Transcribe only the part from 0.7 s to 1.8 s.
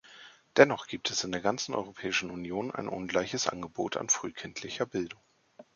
gibt es in der ganzen